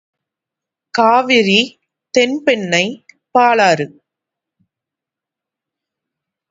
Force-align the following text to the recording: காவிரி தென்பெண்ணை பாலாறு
காவிரி 0.93 1.59
தென்பெண்ணை 2.13 2.83
பாலாறு 3.35 3.87